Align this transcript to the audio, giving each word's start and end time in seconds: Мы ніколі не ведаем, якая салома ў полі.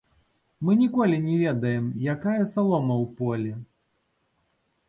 Мы 0.69 0.77
ніколі 0.83 1.19
не 1.25 1.35
ведаем, 1.43 1.85
якая 2.15 2.43
салома 2.55 2.93
ў 3.03 3.07
полі. 3.21 3.51